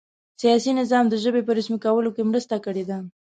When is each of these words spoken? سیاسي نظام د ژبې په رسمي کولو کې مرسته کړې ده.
سیاسي 0.41 0.71
نظام 0.79 1.05
د 1.09 1.15
ژبې 1.23 1.41
په 1.45 1.51
رسمي 1.57 1.77
کولو 1.85 2.09
کې 2.15 2.27
مرسته 2.29 2.55
کړې 2.65 2.83
ده. 2.89 2.97